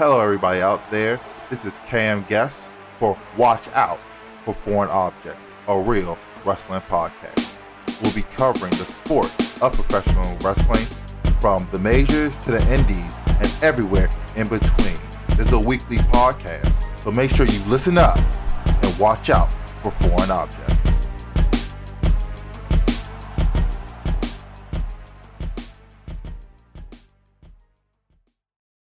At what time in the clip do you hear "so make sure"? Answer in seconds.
16.98-17.44